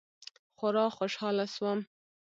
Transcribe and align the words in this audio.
خورا 0.57 0.85
خوشاله 0.97 1.45
سوم. 1.55 1.79